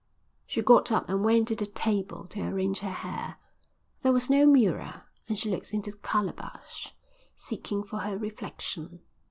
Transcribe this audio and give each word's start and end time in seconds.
She 0.47 0.63
got 0.63 0.91
up 0.91 1.09
and 1.09 1.23
went 1.23 1.47
to 1.49 1.55
the 1.55 1.67
table 1.67 2.25
to 2.31 2.41
arrange 2.41 2.79
her 2.79 2.89
hair. 2.89 3.37
There 4.01 4.11
was 4.11 4.31
no 4.31 4.47
mirror 4.47 5.03
and 5.29 5.37
she 5.37 5.51
looked 5.51 5.75
into 5.75 5.91
the 5.91 5.97
calabash, 5.97 6.95
seeking 7.35 7.83
for 7.83 7.99
her 7.99 8.17
reflection. 8.17 9.01